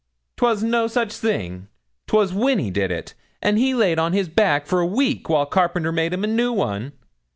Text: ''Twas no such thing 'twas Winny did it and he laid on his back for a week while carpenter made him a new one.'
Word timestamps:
''Twas 0.35 0.63
no 0.63 0.87
such 0.87 1.13
thing 1.13 1.67
'twas 2.07 2.33
Winny 2.33 2.71
did 2.71 2.89
it 2.89 3.13
and 3.39 3.59
he 3.59 3.75
laid 3.75 3.99
on 3.99 4.13
his 4.13 4.27
back 4.29 4.65
for 4.65 4.79
a 4.79 4.85
week 4.87 5.29
while 5.29 5.45
carpenter 5.45 5.91
made 5.91 6.11
him 6.11 6.23
a 6.23 6.25
new 6.25 6.51
one.' 6.51 6.93